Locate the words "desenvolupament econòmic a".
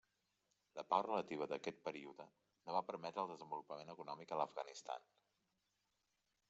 3.35-4.43